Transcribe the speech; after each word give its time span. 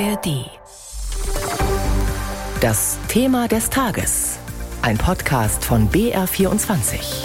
ARD. 0.00 0.50
Das 2.60 2.98
Thema 3.06 3.46
des 3.46 3.70
Tages. 3.70 4.38
Ein 4.82 4.98
Podcast 4.98 5.64
von 5.64 5.88
BR24. 5.88 7.24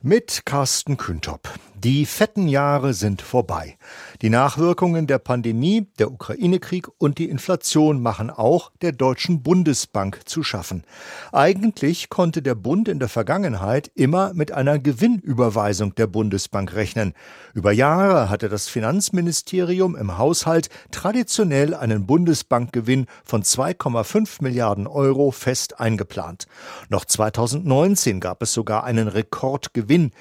Mit 0.00 0.42
Carsten 0.44 0.96
Küntop. 0.96 1.48
Die 1.82 2.04
fetten 2.04 2.46
Jahre 2.46 2.92
sind 2.92 3.22
vorbei. 3.22 3.78
Die 4.20 4.28
Nachwirkungen 4.28 5.06
der 5.06 5.18
Pandemie, 5.18 5.86
der 5.98 6.12
Ukraine-Krieg 6.12 6.88
und 6.98 7.16
die 7.16 7.30
Inflation 7.30 8.02
machen 8.02 8.28
auch 8.28 8.70
der 8.82 8.92
Deutschen 8.92 9.42
Bundesbank 9.42 10.20
zu 10.26 10.42
schaffen. 10.42 10.84
Eigentlich 11.32 12.10
konnte 12.10 12.42
der 12.42 12.54
Bund 12.54 12.86
in 12.88 12.98
der 12.98 13.08
Vergangenheit 13.08 13.90
immer 13.94 14.34
mit 14.34 14.52
einer 14.52 14.78
Gewinnüberweisung 14.78 15.94
der 15.94 16.06
Bundesbank 16.06 16.74
rechnen. 16.74 17.14
Über 17.54 17.72
Jahre 17.72 18.28
hatte 18.28 18.50
das 18.50 18.68
Finanzministerium 18.68 19.96
im 19.96 20.18
Haushalt 20.18 20.68
traditionell 20.90 21.72
einen 21.72 22.04
Bundesbankgewinn 22.06 23.06
von 23.24 23.42
2,5 23.42 24.42
Milliarden 24.42 24.86
Euro 24.86 25.30
fest 25.30 25.80
eingeplant. 25.80 26.46
Noch 26.90 27.06
2019 27.06 28.20
gab 28.20 28.42
es 28.42 28.52
sogar 28.52 28.84
einen 28.84 29.08
Rekordgewinn 29.08 30.12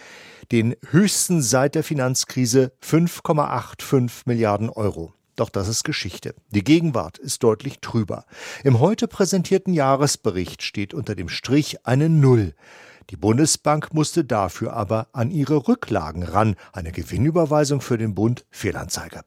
den 0.51 0.75
höchsten 0.89 1.41
seit 1.41 1.75
der 1.75 1.83
Finanzkrise 1.83 2.71
5,85 2.83 4.23
Milliarden 4.25 4.69
Euro. 4.69 5.13
Doch 5.35 5.49
das 5.49 5.67
ist 5.67 5.83
Geschichte. 5.83 6.35
Die 6.49 6.63
Gegenwart 6.63 7.17
ist 7.17 7.43
deutlich 7.43 7.79
trüber. 7.79 8.25
Im 8.63 8.79
heute 8.79 9.07
präsentierten 9.07 9.73
Jahresbericht 9.73 10.63
steht 10.63 10.93
unter 10.93 11.15
dem 11.15 11.29
Strich 11.29 11.85
eine 11.85 12.09
Null. 12.09 12.55
Die 13.09 13.15
Bundesbank 13.15 13.93
musste 13.93 14.25
dafür 14.25 14.73
aber 14.73 15.07
an 15.13 15.31
ihre 15.31 15.67
Rücklagen 15.67 16.23
ran. 16.23 16.55
Eine 16.73 16.91
Gewinnüberweisung 16.91 17.79
für 17.81 17.97
den 17.97 18.15
Bund 18.15 18.45
Fehlanzeige. 18.51 19.21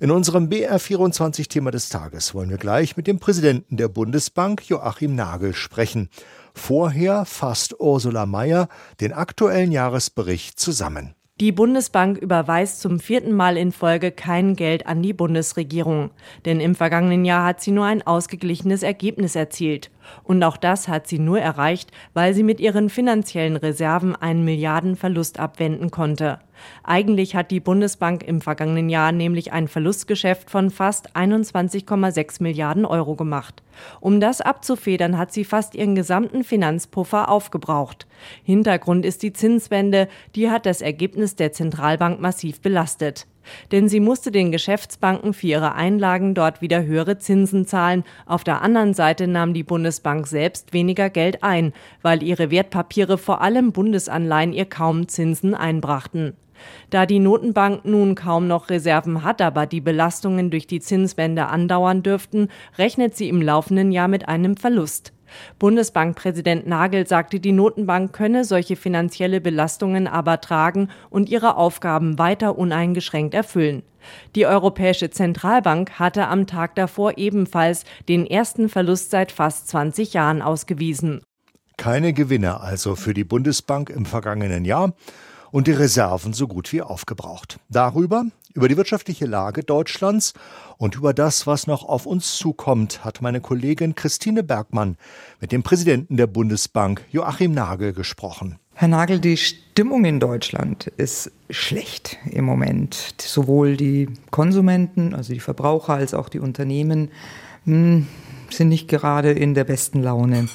In 0.00 0.10
unserem 0.10 0.48
BR24-Thema 0.48 1.70
des 1.70 1.88
Tages 1.88 2.34
wollen 2.34 2.50
wir 2.50 2.58
gleich 2.58 2.96
mit 2.96 3.06
dem 3.06 3.20
Präsidenten 3.20 3.76
der 3.76 3.88
Bundesbank, 3.88 4.68
Joachim 4.68 5.14
Nagel, 5.14 5.54
sprechen. 5.54 6.08
Vorher 6.54 7.24
fasst 7.24 7.78
Ursula 7.78 8.26
Mayer 8.26 8.68
den 9.00 9.12
aktuellen 9.12 9.72
Jahresbericht 9.72 10.58
zusammen. 10.58 11.14
Die 11.40 11.50
Bundesbank 11.50 12.18
überweist 12.18 12.80
zum 12.80 13.00
vierten 13.00 13.32
Mal 13.32 13.56
in 13.56 13.72
Folge 13.72 14.12
kein 14.12 14.54
Geld 14.54 14.86
an 14.86 15.02
die 15.02 15.12
Bundesregierung. 15.12 16.12
Denn 16.44 16.60
im 16.60 16.76
vergangenen 16.76 17.24
Jahr 17.24 17.44
hat 17.44 17.60
sie 17.60 17.72
nur 17.72 17.86
ein 17.86 18.06
ausgeglichenes 18.06 18.84
Ergebnis 18.84 19.34
erzielt. 19.34 19.90
Und 20.22 20.44
auch 20.44 20.56
das 20.56 20.86
hat 20.86 21.08
sie 21.08 21.18
nur 21.18 21.40
erreicht, 21.40 21.90
weil 22.12 22.34
sie 22.34 22.44
mit 22.44 22.60
ihren 22.60 22.88
finanziellen 22.88 23.56
Reserven 23.56 24.14
einen 24.14 24.44
Milliardenverlust 24.44 25.40
abwenden 25.40 25.90
konnte. 25.90 26.38
Eigentlich 26.82 27.34
hat 27.36 27.50
die 27.50 27.60
Bundesbank 27.60 28.22
im 28.22 28.40
vergangenen 28.40 28.88
Jahr 28.88 29.12
nämlich 29.12 29.52
ein 29.52 29.68
Verlustgeschäft 29.68 30.50
von 30.50 30.70
fast 30.70 31.16
21,6 31.16 32.42
Milliarden 32.42 32.84
Euro 32.84 33.14
gemacht. 33.14 33.62
Um 34.00 34.20
das 34.20 34.40
abzufedern, 34.40 35.18
hat 35.18 35.32
sie 35.32 35.44
fast 35.44 35.74
ihren 35.74 35.94
gesamten 35.94 36.44
Finanzpuffer 36.44 37.28
aufgebraucht. 37.28 38.06
Hintergrund 38.42 39.04
ist 39.04 39.22
die 39.22 39.32
Zinswende, 39.32 40.08
die 40.34 40.50
hat 40.50 40.66
das 40.66 40.80
Ergebnis 40.80 41.36
der 41.36 41.52
Zentralbank 41.52 42.20
massiv 42.20 42.60
belastet. 42.60 43.26
Denn 43.72 43.88
sie 43.88 44.00
musste 44.00 44.30
den 44.30 44.52
Geschäftsbanken 44.52 45.34
für 45.34 45.48
ihre 45.48 45.74
Einlagen 45.74 46.34
dort 46.34 46.62
wieder 46.62 46.84
höhere 46.84 47.18
Zinsen 47.18 47.66
zahlen. 47.66 48.04
Auf 48.26 48.44
der 48.44 48.62
anderen 48.62 48.94
Seite 48.94 49.26
nahm 49.26 49.54
die 49.54 49.62
Bundesbank 49.62 50.26
selbst 50.26 50.72
weniger 50.72 51.10
Geld 51.10 51.42
ein, 51.42 51.72
weil 52.02 52.22
ihre 52.22 52.50
Wertpapiere, 52.50 53.18
vor 53.18 53.42
allem 53.42 53.72
Bundesanleihen, 53.72 54.52
ihr 54.52 54.66
kaum 54.66 55.08
Zinsen 55.08 55.54
einbrachten. 55.54 56.34
Da 56.90 57.06
die 57.06 57.18
Notenbank 57.18 57.84
nun 57.84 58.14
kaum 58.14 58.46
noch 58.46 58.70
Reserven 58.70 59.24
hat, 59.24 59.40
aber 59.40 59.66
die 59.66 59.80
Belastungen 59.80 60.50
durch 60.50 60.66
die 60.66 60.80
Zinswende 60.80 61.46
andauern 61.46 62.02
dürften, 62.02 62.48
rechnet 62.78 63.16
sie 63.16 63.28
im 63.28 63.42
laufenden 63.42 63.92
Jahr 63.92 64.08
mit 64.08 64.28
einem 64.28 64.56
Verlust. 64.56 65.12
Bundesbankpräsident 65.58 66.66
Nagel 66.66 67.06
sagte, 67.06 67.40
die 67.40 67.52
Notenbank 67.52 68.12
könne 68.12 68.44
solche 68.44 68.76
finanzielle 68.76 69.40
Belastungen 69.40 70.06
aber 70.06 70.40
tragen 70.40 70.88
und 71.10 71.28
ihre 71.28 71.56
Aufgaben 71.56 72.18
weiter 72.18 72.58
uneingeschränkt 72.58 73.34
erfüllen. 73.34 73.82
Die 74.34 74.46
Europäische 74.46 75.10
Zentralbank 75.10 75.98
hatte 75.98 76.28
am 76.28 76.46
Tag 76.46 76.74
davor 76.74 77.16
ebenfalls 77.16 77.84
den 78.08 78.26
ersten 78.26 78.68
Verlust 78.68 79.10
seit 79.10 79.32
fast 79.32 79.68
20 79.68 80.12
Jahren 80.12 80.42
ausgewiesen. 80.42 81.22
Keine 81.76 82.12
Gewinne 82.12 82.60
also 82.60 82.94
für 82.94 83.14
die 83.14 83.24
Bundesbank 83.24 83.90
im 83.90 84.06
vergangenen 84.06 84.64
Jahr 84.64 84.94
und 85.54 85.68
die 85.68 85.72
Reserven 85.72 86.32
so 86.32 86.48
gut 86.48 86.72
wie 86.72 86.82
aufgebraucht. 86.82 87.60
Darüber, 87.68 88.24
über 88.54 88.66
die 88.66 88.76
wirtschaftliche 88.76 89.24
Lage 89.24 89.62
Deutschlands 89.62 90.32
und 90.78 90.96
über 90.96 91.14
das, 91.14 91.46
was 91.46 91.68
noch 91.68 91.84
auf 91.84 92.06
uns 92.06 92.34
zukommt, 92.34 93.04
hat 93.04 93.22
meine 93.22 93.40
Kollegin 93.40 93.94
Christine 93.94 94.42
Bergmann 94.42 94.96
mit 95.40 95.52
dem 95.52 95.62
Präsidenten 95.62 96.16
der 96.16 96.26
Bundesbank 96.26 97.04
Joachim 97.12 97.52
Nagel 97.52 97.92
gesprochen. 97.92 98.58
Herr 98.72 98.88
Nagel, 98.88 99.20
die 99.20 99.36
Stimmung 99.36 100.04
in 100.04 100.18
Deutschland 100.18 100.88
ist 100.96 101.30
schlecht 101.48 102.18
im 102.28 102.46
Moment. 102.46 103.14
Sowohl 103.20 103.76
die 103.76 104.08
Konsumenten, 104.32 105.14
also 105.14 105.32
die 105.32 105.38
Verbraucher, 105.38 105.94
als 105.94 106.14
auch 106.14 106.28
die 106.28 106.40
Unternehmen 106.40 107.12
hm, 107.64 108.08
sind 108.50 108.70
nicht 108.70 108.88
gerade 108.88 109.30
in 109.30 109.54
der 109.54 109.62
besten 109.62 110.02
Laune. 110.02 110.48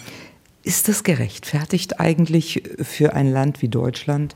Ist 0.62 0.90
das 0.90 1.06
gerechtfertigt 1.06 2.02
eigentlich 2.02 2.64
für 2.82 3.14
ein 3.14 3.32
Land 3.32 3.62
wie 3.62 3.70
Deutschland? 3.70 4.36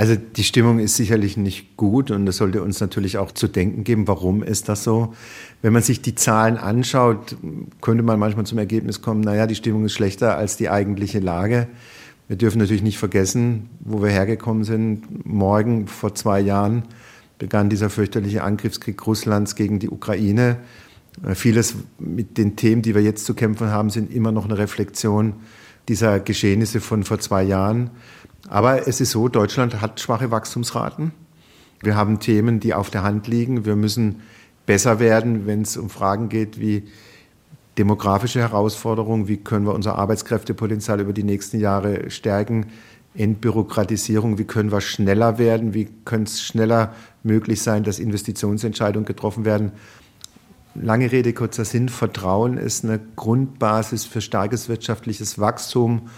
Also 0.00 0.16
die 0.16 0.44
Stimmung 0.44 0.78
ist 0.78 0.96
sicherlich 0.96 1.36
nicht 1.36 1.76
gut 1.76 2.10
und 2.10 2.24
das 2.24 2.38
sollte 2.38 2.62
uns 2.62 2.80
natürlich 2.80 3.18
auch 3.18 3.32
zu 3.32 3.48
denken 3.48 3.84
geben, 3.84 4.08
warum 4.08 4.42
ist 4.42 4.70
das 4.70 4.82
so? 4.82 5.12
Wenn 5.60 5.74
man 5.74 5.82
sich 5.82 6.00
die 6.00 6.14
Zahlen 6.14 6.56
anschaut, 6.56 7.36
könnte 7.82 8.02
man 8.02 8.18
manchmal 8.18 8.46
zum 8.46 8.56
Ergebnis 8.56 9.02
kommen, 9.02 9.20
naja, 9.20 9.46
die 9.46 9.56
Stimmung 9.56 9.84
ist 9.84 9.92
schlechter 9.92 10.38
als 10.38 10.56
die 10.56 10.70
eigentliche 10.70 11.18
Lage. 11.18 11.68
Wir 12.28 12.36
dürfen 12.36 12.60
natürlich 12.60 12.82
nicht 12.82 12.96
vergessen, 12.96 13.68
wo 13.80 14.02
wir 14.02 14.08
hergekommen 14.08 14.64
sind. 14.64 15.26
Morgen 15.26 15.86
vor 15.86 16.14
zwei 16.14 16.40
Jahren 16.40 16.84
begann 17.36 17.68
dieser 17.68 17.90
fürchterliche 17.90 18.42
Angriffskrieg 18.42 19.06
Russlands 19.06 19.54
gegen 19.54 19.80
die 19.80 19.90
Ukraine. 19.90 20.56
Vieles 21.34 21.74
mit 21.98 22.38
den 22.38 22.56
Themen, 22.56 22.80
die 22.80 22.94
wir 22.94 23.02
jetzt 23.02 23.26
zu 23.26 23.34
kämpfen 23.34 23.68
haben, 23.68 23.90
sind 23.90 24.10
immer 24.10 24.32
noch 24.32 24.46
eine 24.46 24.56
Reflexion 24.56 25.34
dieser 25.88 26.20
Geschehnisse 26.20 26.80
von 26.80 27.04
vor 27.04 27.18
zwei 27.18 27.42
Jahren. 27.42 27.90
Aber 28.50 28.88
es 28.88 29.00
ist 29.00 29.12
so, 29.12 29.28
Deutschland 29.28 29.80
hat 29.80 30.00
schwache 30.00 30.32
Wachstumsraten. 30.32 31.12
Wir 31.82 31.94
haben 31.94 32.18
Themen, 32.18 32.58
die 32.58 32.74
auf 32.74 32.90
der 32.90 33.04
Hand 33.04 33.28
liegen. 33.28 33.64
Wir 33.64 33.76
müssen 33.76 34.22
besser 34.66 34.98
werden, 34.98 35.46
wenn 35.46 35.62
es 35.62 35.76
um 35.76 35.88
Fragen 35.88 36.28
geht 36.28 36.58
wie 36.58 36.82
demografische 37.78 38.40
Herausforderungen, 38.40 39.28
wie 39.28 39.36
können 39.36 39.66
wir 39.66 39.72
unser 39.72 39.94
Arbeitskräftepotenzial 39.94 41.00
über 41.00 41.12
die 41.12 41.22
nächsten 41.22 41.60
Jahre 41.60 42.10
stärken, 42.10 42.66
Entbürokratisierung, 43.14 44.36
wie 44.36 44.44
können 44.44 44.72
wir 44.72 44.80
schneller 44.80 45.38
werden, 45.38 45.72
wie 45.72 45.88
könnte 46.04 46.32
es 46.32 46.42
schneller 46.42 46.92
möglich 47.22 47.62
sein, 47.62 47.84
dass 47.84 48.00
Investitionsentscheidungen 48.00 49.06
getroffen 49.06 49.44
werden. 49.44 49.70
Lange 50.74 51.12
Rede, 51.12 51.32
kurzer 51.34 51.64
Sinn, 51.64 51.88
Vertrauen 51.88 52.56
ist 52.56 52.84
eine 52.84 53.00
Grundbasis 53.14 54.06
für 54.06 54.20
starkes 54.20 54.68
wirtschaftliches 54.68 55.38
Wachstum 55.38 56.08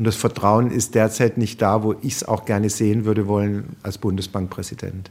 und 0.00 0.06
das 0.06 0.16
Vertrauen 0.16 0.70
ist 0.70 0.94
derzeit 0.94 1.36
nicht 1.36 1.60
da, 1.60 1.82
wo 1.82 1.94
ich 2.00 2.14
es 2.14 2.24
auch 2.26 2.46
gerne 2.46 2.70
sehen 2.70 3.04
würde 3.04 3.28
wollen 3.28 3.76
als 3.82 3.98
Bundesbankpräsident. 3.98 5.10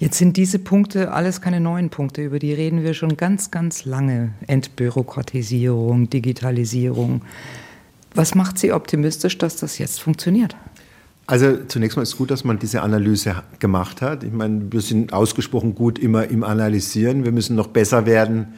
Jetzt 0.00 0.18
sind 0.18 0.36
diese 0.36 0.58
Punkte 0.58 1.12
alles 1.12 1.40
keine 1.40 1.60
neuen 1.60 1.90
Punkte, 1.90 2.24
über 2.24 2.40
die 2.40 2.52
reden 2.52 2.82
wir 2.82 2.92
schon 2.92 3.16
ganz, 3.16 3.52
ganz 3.52 3.84
lange. 3.84 4.32
Entbürokratisierung, 4.48 6.10
Digitalisierung. 6.10 7.22
Was 8.16 8.34
macht 8.34 8.58
Sie 8.58 8.72
optimistisch, 8.72 9.38
dass 9.38 9.58
das 9.58 9.78
jetzt 9.78 10.00
funktioniert? 10.00 10.56
Also 11.28 11.58
zunächst 11.68 11.96
mal 11.96 12.02
ist 12.02 12.14
es 12.14 12.16
gut, 12.16 12.32
dass 12.32 12.42
man 12.42 12.58
diese 12.58 12.82
Analyse 12.82 13.44
gemacht 13.60 14.02
hat. 14.02 14.24
Ich 14.24 14.32
meine, 14.32 14.72
wir 14.72 14.80
sind 14.80 15.12
ausgesprochen 15.12 15.76
gut 15.76 16.00
immer 16.00 16.26
im 16.26 16.42
Analysieren. 16.42 17.24
Wir 17.24 17.30
müssen 17.30 17.54
noch 17.54 17.68
besser 17.68 18.06
werden 18.06 18.54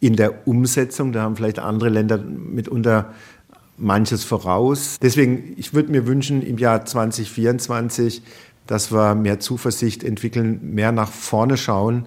in 0.00 0.16
der 0.16 0.48
Umsetzung. 0.48 1.12
Da 1.12 1.22
haben 1.22 1.36
vielleicht 1.36 1.60
andere 1.60 1.90
Länder 1.90 2.18
mitunter 2.18 3.14
manches 3.76 4.24
voraus. 4.24 4.98
Deswegen, 5.00 5.54
ich 5.56 5.74
würde 5.74 5.90
mir 5.90 6.06
wünschen, 6.06 6.42
im 6.42 6.58
Jahr 6.58 6.84
2024, 6.84 8.22
dass 8.66 8.92
wir 8.92 9.14
mehr 9.14 9.40
Zuversicht 9.40 10.04
entwickeln, 10.04 10.74
mehr 10.74 10.92
nach 10.92 11.10
vorne 11.10 11.56
schauen, 11.56 12.06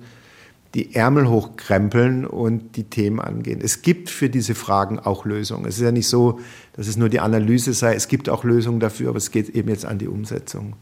die 0.73 0.95
Ärmel 0.95 1.29
hochkrempeln 1.29 2.25
und 2.25 2.75
die 2.75 2.83
Themen 2.83 3.19
angehen. 3.19 3.61
Es 3.61 3.81
gibt 3.81 4.09
für 4.09 4.29
diese 4.29 4.53
Fragen 4.53 4.99
auch 4.99 5.25
Lösungen. 5.25 5.65
Es 5.65 5.77
ist 5.77 5.83
ja 5.83 5.91
nicht 5.91 6.07
so, 6.07 6.39
dass 6.73 6.87
es 6.87 6.97
nur 6.97 7.09
die 7.09 7.19
Analyse 7.19 7.73
sei. 7.73 7.95
Es 7.95 8.07
gibt 8.07 8.29
auch 8.29 8.43
Lösungen 8.43 8.79
dafür, 8.79 9.09
aber 9.09 9.17
es 9.17 9.31
geht 9.31 9.49
eben 9.49 9.69
jetzt 9.69 9.85
an 9.85 9.97
die 9.97 10.07
Umsetzung. 10.07 10.75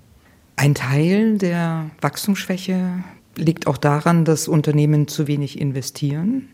Ein 0.57 0.73
Teil 0.73 1.37
der 1.37 1.91
Wachstumsschwäche 2.01 3.03
liegt 3.37 3.67
auch 3.67 3.77
daran, 3.77 4.25
dass 4.25 4.47
Unternehmen 4.47 5.07
zu 5.07 5.27
wenig 5.27 5.59
investieren. 5.59 6.49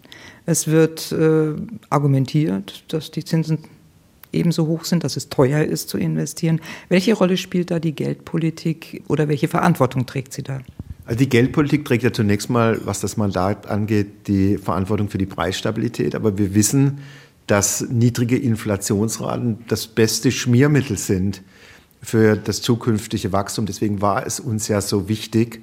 Es 0.46 0.68
wird 0.68 1.12
äh, 1.12 1.54
argumentiert, 1.90 2.84
dass 2.90 3.12
die 3.12 3.24
Zinsen 3.24 3.60
ebenso 4.34 4.68
hoch 4.68 4.86
sind, 4.86 5.04
dass 5.04 5.18
es 5.18 5.30
teuer 5.30 5.64
ist 5.64 5.90
zu 5.90 5.98
investieren. 5.98 6.62
Welche 6.90 7.14
Rolle 7.14 7.38
spielt 7.38 7.72
da 7.72 7.80
die 7.80 7.94
Geldpolitik 7.94 9.04
oder 9.08 9.28
welche 9.28 9.48
Verantwortung 9.48 10.06
trägt 10.06 10.34
sie 10.34 10.44
da? 10.44 10.62
Also 11.06 11.20
die 11.20 11.30
Geldpolitik 11.30 11.84
trägt 11.86 12.04
ja 12.04 12.14
zunächst 12.14 12.50
mal, 12.50 12.80
was 12.86 13.00
das 13.00 13.18
Mandat 13.18 13.68
angeht, 13.68 14.28
die 14.28 14.58
Verantwortung 14.58 15.10
für 15.10 15.18
die 15.18 15.26
Preisstabilität. 15.26 16.16
Aber 16.16 16.38
wir 16.38 16.54
wissen, 16.54 17.00
dass 17.48 17.82
niedrige 17.90 18.38
Inflationsraten 18.38 19.66
das 19.68 19.88
beste 19.88 20.32
Schmiermittel 20.32 20.98
sind 20.98 21.42
für 22.02 22.36
das 22.38 22.62
zukünftige 22.62 23.32
Wachstum. 23.32 23.66
Deswegen 23.66 24.02
war 24.02 24.26
es 24.26 24.40
uns 24.40 24.68
ja 24.68 24.80
so 24.82 25.10
wichtig, 25.10 25.62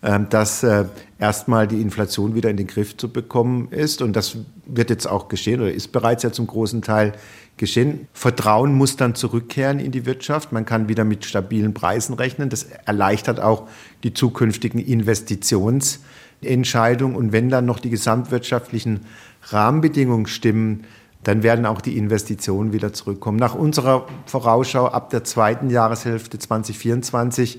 dass 0.00 0.62
äh, 0.62 0.84
erstmal 1.18 1.66
die 1.66 1.80
Inflation 1.80 2.34
wieder 2.34 2.50
in 2.50 2.56
den 2.56 2.66
Griff 2.66 2.96
zu 2.96 3.10
bekommen 3.10 3.68
ist. 3.70 4.02
Und 4.02 4.14
das 4.14 4.36
wird 4.66 4.90
jetzt 4.90 5.06
auch 5.06 5.28
geschehen 5.28 5.60
oder 5.60 5.72
ist 5.72 5.92
bereits 5.92 6.22
ja 6.22 6.32
zum 6.32 6.46
großen 6.46 6.82
Teil 6.82 7.12
geschehen. 7.56 8.08
Vertrauen 8.12 8.74
muss 8.74 8.96
dann 8.96 9.14
zurückkehren 9.14 9.78
in 9.78 9.92
die 9.92 10.04
Wirtschaft. 10.06 10.52
Man 10.52 10.66
kann 10.66 10.88
wieder 10.88 11.04
mit 11.04 11.24
stabilen 11.24 11.74
Preisen 11.74 12.14
rechnen. 12.14 12.48
Das 12.50 12.66
erleichtert 12.84 13.40
auch 13.40 13.68
die 14.02 14.12
zukünftigen 14.12 14.80
Investitionsentscheidungen. 14.80 17.16
Und 17.16 17.32
wenn 17.32 17.48
dann 17.48 17.64
noch 17.64 17.80
die 17.80 17.90
gesamtwirtschaftlichen 17.90 19.00
Rahmenbedingungen 19.48 20.26
stimmen, 20.26 20.84
dann 21.24 21.42
werden 21.42 21.64
auch 21.66 21.80
die 21.80 21.96
Investitionen 21.96 22.72
wieder 22.72 22.92
zurückkommen. 22.92 23.38
Nach 23.38 23.56
unserer 23.56 24.06
Vorausschau 24.26 24.86
ab 24.86 25.10
der 25.10 25.24
zweiten 25.24 25.70
Jahreshälfte 25.70 26.38
2024 26.38 27.58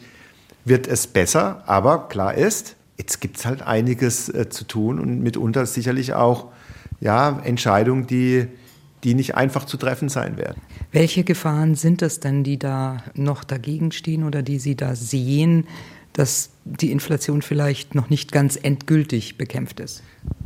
wird 0.67 0.87
es 0.87 1.07
besser, 1.07 1.63
aber 1.65 2.07
klar 2.07 2.33
ist, 2.33 2.75
jetzt 2.97 3.21
gibt 3.21 3.37
es 3.37 3.45
halt 3.45 3.61
einiges 3.61 4.29
äh, 4.29 4.49
zu 4.49 4.65
tun 4.65 4.99
und 4.99 5.21
mitunter 5.21 5.65
sicherlich 5.65 6.13
auch 6.13 6.47
ja, 6.99 7.39
Entscheidungen, 7.43 8.07
die, 8.07 8.47
die 9.03 9.13
nicht 9.13 9.35
einfach 9.35 9.65
zu 9.65 9.77
treffen 9.77 10.09
sein 10.09 10.37
werden. 10.37 10.61
Welche 10.91 11.23
Gefahren 11.23 11.75
sind 11.75 12.01
es 12.01 12.19
denn, 12.19 12.43
die 12.43 12.57
da 12.57 13.03
noch 13.13 13.43
dagegen 13.43 13.91
stehen 13.91 14.23
oder 14.23 14.41
die 14.41 14.59
Sie 14.59 14.75
da 14.75 14.95
sehen, 14.95 15.67
dass 16.13 16.49
die 16.65 16.91
Inflation 16.91 17.43
vielleicht 17.43 17.93
noch 17.93 18.09
nicht 18.09 18.31
ganz 18.31 18.57
endgültig 18.61 19.37
bekämpft 19.37 19.79
ist? 19.79 20.01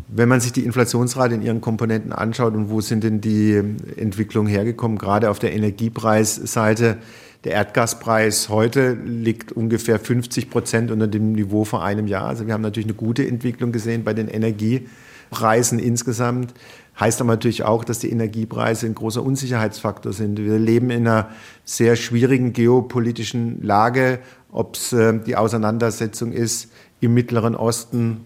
Wenn 0.10 0.28
man 0.28 0.42
sich 0.42 0.52
die 0.52 0.66
Inflationsrate 0.66 1.36
in 1.36 1.42
ihren 1.42 1.62
Komponenten 1.62 2.12
anschaut 2.12 2.54
und 2.54 2.70
wo 2.70 2.82
sind 2.82 3.06
denn 3.06 3.22
die 3.22 3.56
Entwicklungen 3.96 4.50
hergekommen, 4.50 4.98
gerade 4.98 5.30
auf 5.30 5.40
der 5.40 5.54
Energiepreisseite, 5.54 6.98
der 7.44 7.54
Erdgaspreis 7.54 8.50
heute 8.50 8.94
liegt 8.94 9.52
ungefähr 9.52 10.00
50 10.00 10.50
Prozent 10.50 10.92
unter 10.92 11.08
dem 11.08 11.32
Niveau 11.32 11.66
vor 11.66 11.84
einem 11.84 12.08
Jahr. 12.08 12.26
Also 12.28 12.46
wir 12.46 12.54
haben 12.54 12.62
natürlich 12.62 12.88
eine 12.88 12.96
gute 12.96 13.28
Entwicklung 13.28 13.72
gesehen 13.72 14.04
bei 14.04 14.14
den 14.14 14.28
Energiepreisen 14.28 15.80
insgesamt. 15.80 16.54
Heißt 17.00 17.20
aber 17.20 17.32
natürlich 17.32 17.64
auch, 17.64 17.84
dass 17.84 17.98
die 18.00 18.12
Energiepreise 18.12 18.86
ein 18.86 18.94
großer 18.94 19.24
Unsicherheitsfaktor 19.24 20.14
sind. 20.14 20.38
Wir 20.38 20.60
leben 20.60 20.92
in 20.92 21.08
einer 21.08 21.30
sehr 21.66 21.96
schwierigen 21.96 22.54
geopolitischen 22.54 23.64
Lage, 23.64 24.20
ob 24.52 24.76
es 24.76 24.94
äh, 24.94 25.18
die 25.20 25.36
Auseinandersetzung 25.36 26.34
ist 26.34 26.72
im 27.00 27.16
Mittleren 27.16 27.56
Osten, 27.56 28.26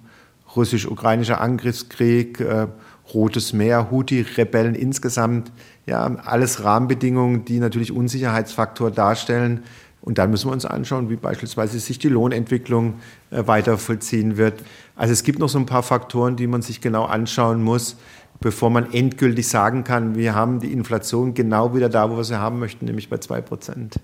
russisch-ukrainischer 0.56 1.40
Angriffskrieg, 1.40 2.42
äh, 2.42 2.68
Rotes 3.14 3.54
Meer, 3.54 3.92
Houthi-Rebellen 3.92 4.76
insgesamt, 4.76 5.52
ja, 5.86 6.04
alles 6.26 6.64
Rahmenbedingungen, 6.64 7.46
die 7.46 7.60
natürlich 7.60 7.92
Unsicherheitsfaktor 7.92 8.92
darstellen. 8.92 9.64
Und 10.02 10.20
dann 10.20 10.30
müssen 10.30 10.50
wir 10.50 10.54
uns 10.54 10.66
anschauen, 10.66 11.10
wie 11.10 11.16
beispielsweise 11.16 11.80
sich 11.80 11.98
die 11.98 12.10
Lohnentwicklung 12.10 12.96
äh, 13.32 13.48
weiter 13.48 13.78
vollziehen 13.78 14.38
wird. 14.38 14.64
Also 14.96 15.14
es 15.14 15.24
gibt 15.24 15.40
noch 15.40 15.50
so 15.50 15.58
ein 15.58 15.66
paar 15.66 15.84
Faktoren, 15.84 16.36
die 16.36 16.48
man 16.48 16.62
sich 16.62 16.80
genau 16.80 17.06
anschauen 17.06 17.64
muss, 17.64 17.96
bevor 18.40 18.70
man 18.70 18.94
endgültig 18.94 19.48
sagen 19.48 19.84
kann, 19.84 20.16
wir 20.16 20.36
haben 20.36 20.60
die 20.60 20.72
Inflation 20.72 21.34
genau 21.34 21.74
wieder 21.74 21.90
da, 21.90 22.12
wo 22.12 22.18
wir 22.18 22.24
sie 22.24 22.40
haben 22.40 22.60
möchten, 22.60 22.86
nämlich 22.86 23.10
bei 23.10 23.18
zwei 23.18 23.42
Prozent. 23.42 23.96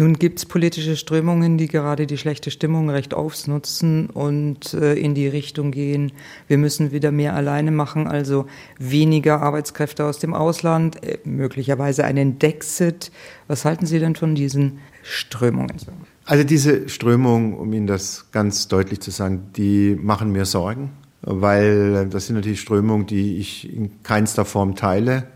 Nun 0.00 0.14
gibt 0.14 0.38
es 0.38 0.46
politische 0.46 0.96
Strömungen, 0.96 1.58
die 1.58 1.66
gerade 1.66 2.06
die 2.06 2.18
schlechte 2.18 2.52
Stimmung 2.52 2.88
recht 2.88 3.14
ausnutzen 3.14 4.08
und 4.08 4.72
äh, 4.72 4.94
in 4.94 5.16
die 5.16 5.26
Richtung 5.26 5.72
gehen, 5.72 6.12
wir 6.46 6.56
müssen 6.56 6.92
wieder 6.92 7.10
mehr 7.10 7.34
alleine 7.34 7.72
machen, 7.72 8.06
also 8.06 8.46
weniger 8.78 9.42
Arbeitskräfte 9.42 10.04
aus 10.04 10.20
dem 10.20 10.34
Ausland, 10.34 11.02
äh, 11.02 11.18
möglicherweise 11.24 12.04
einen 12.04 12.38
Dexit. 12.38 13.10
Was 13.48 13.64
halten 13.64 13.86
Sie 13.86 13.98
denn 13.98 14.14
von 14.14 14.36
diesen 14.36 14.78
Strömungen? 15.02 15.76
Also 16.24 16.44
diese 16.44 16.88
Strömungen, 16.88 17.54
um 17.54 17.72
Ihnen 17.72 17.88
das 17.88 18.30
ganz 18.30 18.68
deutlich 18.68 19.00
zu 19.00 19.10
sagen, 19.10 19.48
die 19.56 19.98
machen 20.00 20.30
mir 20.30 20.44
Sorgen, 20.44 20.92
weil 21.22 22.08
das 22.08 22.28
sind 22.28 22.36
natürlich 22.36 22.60
Strömungen, 22.60 23.06
die 23.06 23.38
ich 23.38 23.74
in 23.74 24.00
keinster 24.04 24.44
Form 24.44 24.76
teile 24.76 25.26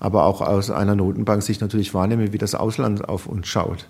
aber 0.00 0.24
auch 0.24 0.40
aus 0.40 0.70
einer 0.70 0.96
Notenbank 0.96 1.42
sich 1.42 1.60
natürlich 1.60 1.92
wahrnehme, 1.92 2.32
wie 2.32 2.38
das 2.38 2.54
Ausland 2.54 3.06
auf 3.06 3.26
uns 3.26 3.46
schaut. 3.46 3.86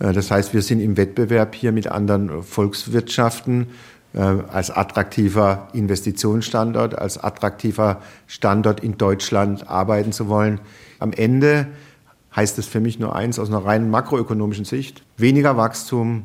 Äh, 0.00 0.12
das 0.12 0.30
heißt, 0.30 0.52
wir 0.52 0.62
sind 0.62 0.80
im 0.80 0.96
Wettbewerb 0.96 1.54
hier 1.54 1.70
mit 1.70 1.86
anderen 1.86 2.42
Volkswirtschaften 2.42 3.68
äh, 4.12 4.18
als 4.18 4.70
attraktiver 4.70 5.68
Investitionsstandort, 5.72 6.98
als 6.98 7.22
attraktiver 7.22 8.02
Standort 8.26 8.80
in 8.80 8.98
Deutschland 8.98 9.68
arbeiten 9.68 10.12
zu 10.12 10.28
wollen. 10.28 10.60
Am 10.98 11.12
Ende 11.12 11.68
heißt 12.34 12.58
es 12.58 12.66
für 12.66 12.80
mich 12.80 12.98
nur 12.98 13.14
eins 13.14 13.38
aus 13.38 13.48
einer 13.48 13.64
rein 13.64 13.90
makroökonomischen 13.90 14.64
Sicht. 14.64 15.02
Weniger 15.16 15.56
Wachstum, 15.56 16.24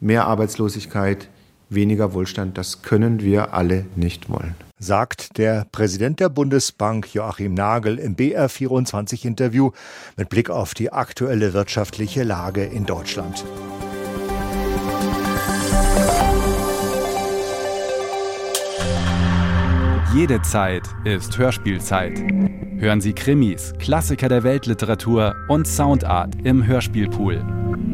mehr 0.00 0.26
Arbeitslosigkeit, 0.26 1.28
weniger 1.68 2.12
Wohlstand. 2.12 2.58
Das 2.58 2.82
können 2.82 3.20
wir 3.22 3.54
alle 3.54 3.86
nicht 3.96 4.28
wollen 4.28 4.54
sagt 4.82 5.38
der 5.38 5.66
Präsident 5.70 6.18
der 6.18 6.28
Bundesbank 6.28 7.14
Joachim 7.14 7.54
Nagel 7.54 7.98
im 7.98 8.16
BR24-Interview 8.16 9.70
mit 10.16 10.28
Blick 10.28 10.50
auf 10.50 10.74
die 10.74 10.92
aktuelle 10.92 11.52
wirtschaftliche 11.52 12.24
Lage 12.24 12.64
in 12.64 12.84
Deutschland. 12.84 13.44
Jede 20.14 20.42
Zeit 20.42 20.82
ist 21.04 21.38
Hörspielzeit. 21.38 22.18
Hören 22.76 23.00
Sie 23.00 23.12
Krimis, 23.12 23.72
Klassiker 23.78 24.28
der 24.28 24.42
Weltliteratur 24.42 25.34
und 25.48 25.66
Soundart 25.66 26.34
im 26.44 26.66
Hörspielpool. 26.66 27.42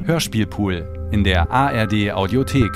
Hörspielpool 0.04 1.10
in 1.12 1.22
der 1.22 1.50
ARD 1.50 2.12
Audiothek. 2.12 2.72